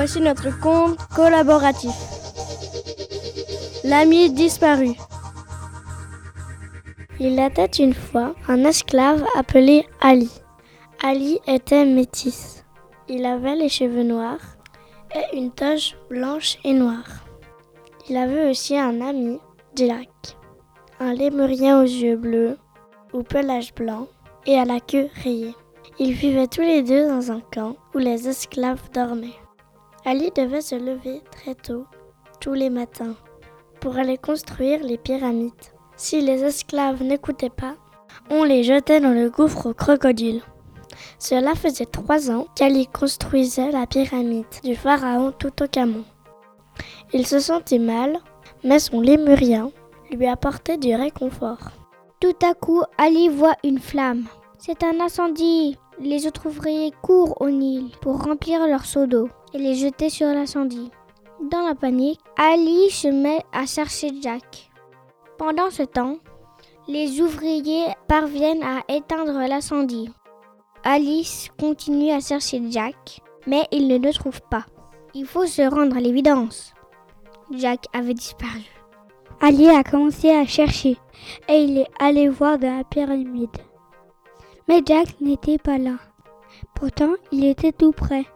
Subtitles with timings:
[0.00, 1.90] Voici notre conte collaboratif.
[3.82, 4.90] L'ami disparu.
[7.18, 10.30] Il était une fois un esclave appelé Ali.
[11.02, 12.64] Ali était métis.
[13.08, 14.56] Il avait les cheveux noirs
[15.16, 17.26] et une toge blanche et noire.
[18.08, 19.40] Il avait aussi un ami,
[19.74, 20.10] Jack,
[21.00, 22.56] un lémurien aux yeux bleus,
[23.12, 24.06] au pelage blanc
[24.46, 25.56] et à la queue rayée.
[25.98, 29.47] Ils vivaient tous les deux dans un camp où les esclaves dormaient.
[30.04, 31.84] Ali devait se lever très tôt,
[32.40, 33.14] tous les matins,
[33.80, 35.52] pour aller construire les pyramides.
[35.96, 37.74] Si les esclaves n'écoutaient pas,
[38.30, 40.42] on les jetait dans le gouffre aux crocodiles.
[41.18, 46.04] Cela faisait trois ans qu'Ali construisait la pyramide du pharaon Toutankhamon.
[47.12, 48.18] Il se sentait mal,
[48.64, 49.70] mais son lémurien
[50.10, 51.70] lui apportait du réconfort.
[52.20, 54.26] Tout à coup, Ali voit une flamme.
[54.58, 55.76] C'est un incendie.
[56.00, 60.28] Les autres ouvriers courent au Nil pour remplir leur seau d'eau et les jeter sur
[60.28, 60.90] l'incendie.
[61.50, 64.70] Dans la panique, Ali se met à chercher Jack.
[65.38, 66.18] Pendant ce temps,
[66.86, 70.10] les ouvriers parviennent à éteindre l'incendie.
[70.84, 74.66] Alice continue à chercher Jack, mais il ne le trouve pas.
[75.14, 76.74] Il faut se rendre à l'évidence.
[77.50, 78.62] Jack avait disparu.
[79.40, 80.96] Ali a commencé à chercher
[81.48, 83.56] et il est allé voir dans la pyramide.
[84.68, 85.96] Mais Jack n'était pas là.
[86.74, 88.26] Pourtant, il était tout près.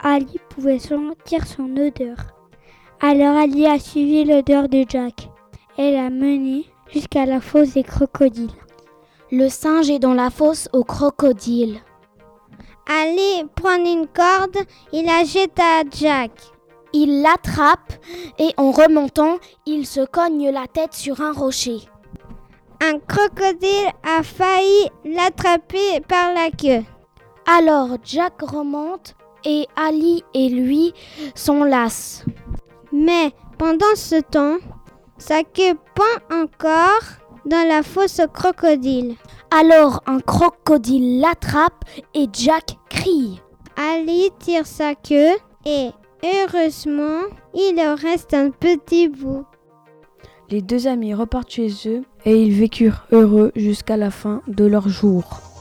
[0.00, 2.16] Ali pouvait sentir son odeur.
[3.00, 5.28] Alors Ali a suivi l'odeur de Jack
[5.78, 8.50] et l'a mené jusqu'à la fosse des crocodiles.
[9.30, 11.80] Le singe est dans la fosse aux crocodiles.
[12.88, 14.58] Ali prend une corde,
[14.92, 16.32] il la jette à Jack.
[16.92, 17.92] Il l'attrape
[18.38, 21.78] et en remontant, il se cogne la tête sur un rocher.
[22.84, 26.84] Un crocodile a failli l'attraper par la queue.
[27.46, 30.92] Alors Jack remonte et Ali et lui
[31.36, 32.24] s'enlacent.
[32.92, 34.56] Mais pendant ce temps,
[35.16, 37.04] sa queue pend encore
[37.46, 39.14] dans la fosse au crocodile.
[39.56, 41.84] Alors un crocodile l'attrape
[42.14, 43.40] et Jack crie.
[43.76, 45.90] Ali tire sa queue et
[46.24, 47.20] heureusement,
[47.54, 49.44] il en reste un petit bout.
[50.50, 54.88] Les deux amis repartent chez eux et ils vécurent heureux jusqu'à la fin de leur
[54.88, 55.51] jour.